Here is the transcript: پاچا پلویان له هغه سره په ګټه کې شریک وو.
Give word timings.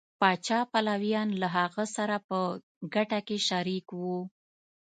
پاچا 0.19 0.59
پلویان 0.71 1.29
له 1.41 1.47
هغه 1.57 1.83
سره 1.95 2.15
په 2.27 2.37
ګټه 2.93 3.19
کې 3.27 3.37
شریک 3.47 3.87
وو. 4.01 4.19